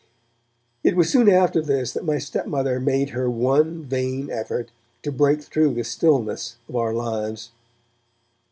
It 0.83 0.95
was 0.95 1.11
soon 1.11 1.29
after 1.29 1.61
this 1.61 1.91
that 1.93 2.03
my 2.05 2.17
stepmother 2.17 2.79
made 2.79 3.11
her 3.11 3.29
one 3.29 3.83
vain 3.83 4.31
effort 4.31 4.71
to 5.03 5.11
break 5.11 5.47
though 5.51 5.71
the 5.71 5.83
stillness 5.83 6.57
of 6.67 6.75
our 6.75 6.91
lives. 6.91 7.51